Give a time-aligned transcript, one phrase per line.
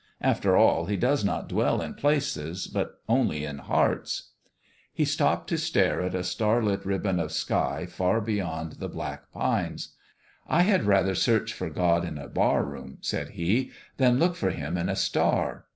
[0.21, 4.31] After all, He does not dwell in places, but only in hearts."
[4.91, 8.93] He stopped to stare at a starlit ribbon of sky far beyond the 278 BOUND
[8.93, 9.95] THROUGH black pines."
[10.47, 14.75] I had rather search for God in a barroom," said he, "than look for Him
[14.75, 15.65] in a star.